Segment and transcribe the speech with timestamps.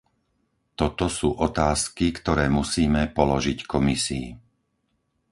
[0.79, 4.27] Toto sú otázky, ktoré musíme položiť Komisii.